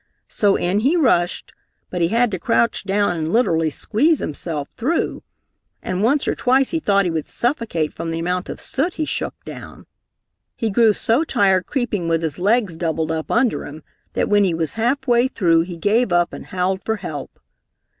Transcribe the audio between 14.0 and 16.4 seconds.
that when he was half way through he gave up